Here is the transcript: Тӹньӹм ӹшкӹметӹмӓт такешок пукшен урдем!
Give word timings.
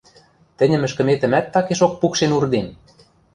Тӹньӹм 0.57 0.81
ӹшкӹметӹмӓт 0.87 1.45
такешок 1.53 1.93
пукшен 1.99 2.31
урдем! 2.37 2.67